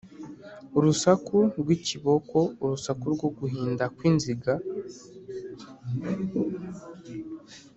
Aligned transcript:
Urusaku 0.77 1.35
rw’ikiboko 1.59 2.37
urusaku 2.63 3.05
rwo 3.13 3.27
guhinda 3.37 3.85
kw’inziga 3.95 4.53